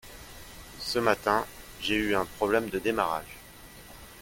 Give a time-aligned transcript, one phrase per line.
[0.79, 1.45] Ce matin,
[1.79, 3.37] j’ai eu un problème de démarrage.